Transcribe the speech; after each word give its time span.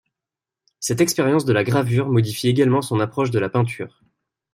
Cette 0.79 0.99
expérience 0.99 1.45
de 1.45 1.53
la 1.53 1.63
gravure 1.63 2.09
modifie 2.09 2.47
également 2.47 2.81
son 2.81 2.99
approche 2.99 3.29
de 3.29 3.37
la 3.37 3.49
peinture. 3.49 4.01